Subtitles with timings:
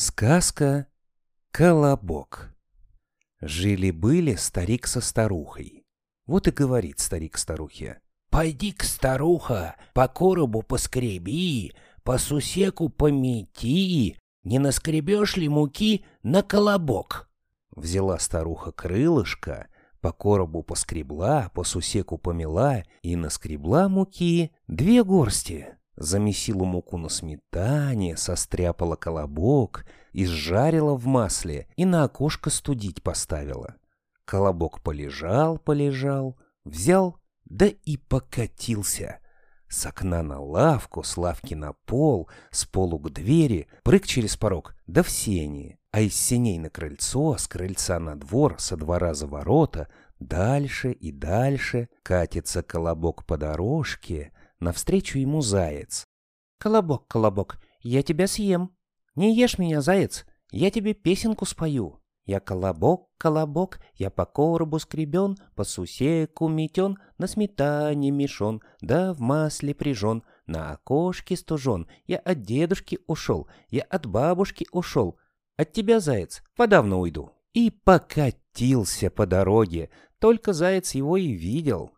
[0.00, 0.86] Сказка
[1.50, 2.54] «Колобок».
[3.40, 5.82] Жили-были старик со старухой.
[6.24, 7.98] Вот и говорит старик старухе.
[8.30, 11.74] «Пойди-ка, старуха, по коробу поскреби,
[12.04, 17.28] по сусеку помети, не наскребешь ли муки на колобок?»
[17.74, 19.66] Взяла старуха крылышко,
[20.00, 28.16] по коробу поскребла, по сусеку помела и наскребла муки две горсти замесила муку на сметане,
[28.16, 33.76] состряпала колобок, изжарила в масле и на окошко студить поставила.
[34.24, 39.18] Колобок полежал, полежал, взял, да и покатился.
[39.68, 44.74] С окна на лавку, с лавки на пол, с полу к двери, прыг через порог,
[44.86, 49.26] да в сени, а из сеней на крыльцо, с крыльца на двор, со двора за
[49.26, 49.88] ворота,
[50.20, 56.06] дальше и дальше катится колобок по дорожке, Навстречу ему заяц.
[56.58, 58.74] «Колобок, колобок, я тебя съем.
[59.14, 62.00] Не ешь меня, заяц, я тебе песенку спою.
[62.24, 69.20] Я колобок, колобок, я по коробу скребен, по сусеку метен, на сметане мешон, да в
[69.20, 71.86] масле прижен, на окошке стужен.
[72.06, 75.18] Я от дедушки ушел, я от бабушки ушел.
[75.56, 77.32] От тебя, заяц, подавно уйду».
[77.54, 81.92] И покатился по дороге, только заяц его и видел.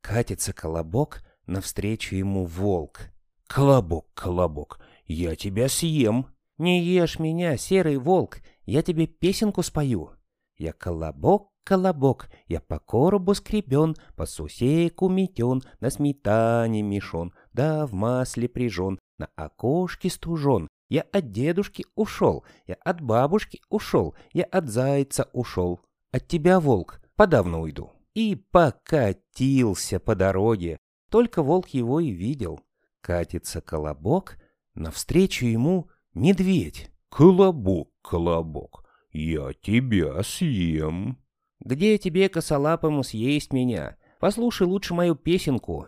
[0.00, 3.10] Катится колобок, Навстречу ему волк.
[3.46, 6.26] «Колобок, колобок, я тебя съем!»
[6.58, 10.10] «Не ешь меня, серый волк, я тебе песенку спою!»
[10.56, 17.92] Я колобок, колобок, я по коробу скребен, по сусеку метен, на сметане мешон, да в
[17.92, 20.66] масле прижен, на окошке стужен.
[20.88, 25.80] Я от дедушки ушел, я от бабушки ушел, я от зайца ушел.
[26.10, 27.92] От тебя, волк, подавно уйду.
[28.14, 30.78] И покатился по дороге,
[31.10, 32.60] только волк его и видел.
[33.00, 34.36] Катится колобок,
[34.74, 36.90] навстречу ему медведь.
[37.08, 41.18] «Колобок, колобок, я тебя съем».
[41.60, 43.96] «Где тебе, косолапому, съесть меня?
[44.20, 45.86] Послушай лучше мою песенку».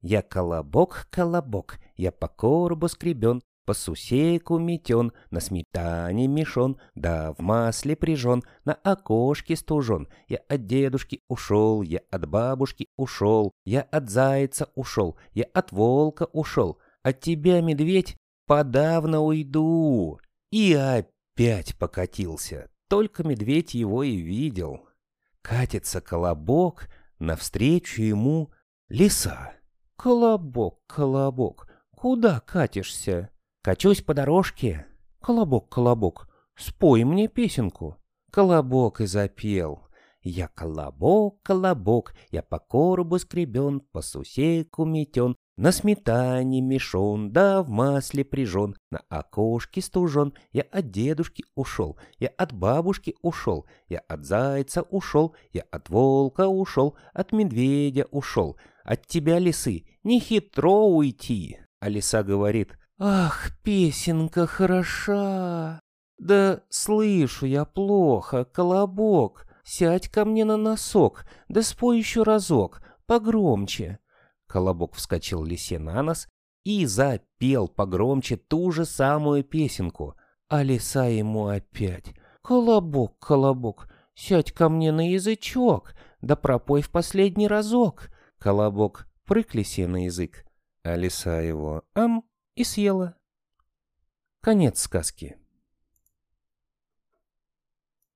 [0.00, 7.40] «Я колобок, колобок, я по коробу скребен, по сусеку метен, на сметане мешон, да в
[7.40, 10.08] масле прижен, на окошке стужен.
[10.28, 16.28] Я от дедушки ушел, я от бабушки ушел, я от зайца ушел, я от волка
[16.32, 16.78] ушел.
[17.02, 18.16] От тебя, медведь,
[18.46, 20.18] подавно уйду.
[20.50, 22.70] И опять покатился.
[22.88, 24.88] Только медведь его и видел.
[25.42, 26.88] Катится колобок,
[27.18, 28.52] навстречу ему
[28.88, 29.52] лиса.
[29.96, 33.30] «Колобок, колобок, куда катишься?»
[33.64, 34.84] Качусь по дорожке.
[35.22, 37.96] Колобок, колобок, спой мне песенку.
[38.30, 39.88] Колобок и запел.
[40.22, 47.70] Я колобок, колобок, я по коробу скребен, по сусеку метен, на сметане мешон, да в
[47.70, 50.34] масле прижен, на окошке стужен.
[50.52, 56.48] Я от дедушки ушел, я от бабушки ушел, я от зайца ушел, я от волка
[56.48, 58.58] ушел, от медведя ушел.
[58.84, 61.60] От тебя, лисы, не хитро уйти.
[61.80, 65.80] А лиса говорит— Ах, песенка хороша.
[66.18, 69.46] Да слышу я плохо, колобок.
[69.64, 73.98] Сядь ко мне на носок, да спой еще разок, погромче.
[74.46, 76.28] Колобок вскочил лисе на нос
[76.64, 80.16] и запел погромче ту же самую песенку.
[80.48, 82.14] А лиса ему опять.
[82.42, 88.10] «Колобок, колобок, сядь ко мне на язычок, да пропой в последний разок».
[88.38, 90.44] Колобок прыг лисе на язык,
[90.82, 92.22] а лиса его «ам»
[92.56, 93.14] и съела.
[94.40, 95.34] Конец сказки.